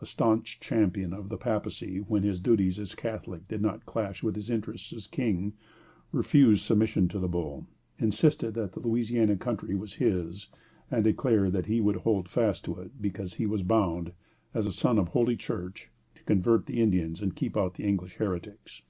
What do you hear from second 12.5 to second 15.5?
to it because he was bound, as a son of Holy